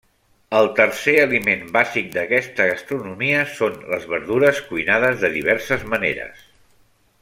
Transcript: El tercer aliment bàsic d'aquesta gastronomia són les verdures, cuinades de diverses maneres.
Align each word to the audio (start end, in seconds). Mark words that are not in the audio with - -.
El 0.59 0.69
tercer 0.77 1.13
aliment 1.23 1.61
bàsic 1.75 2.09
d'aquesta 2.15 2.67
gastronomia 2.71 3.45
són 3.61 3.79
les 3.93 4.11
verdures, 4.17 4.65
cuinades 4.73 5.23
de 5.27 5.35
diverses 5.41 5.89
maneres. 5.95 6.47